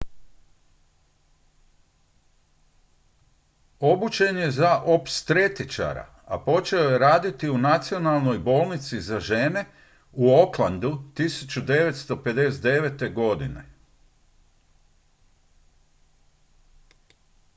[3.79, 9.65] obučen je za opstretičara i počeo je raditi u nacionalnoj bolnici za žene
[10.13, 13.13] u aucklandu 1959.
[13.13, 13.65] godine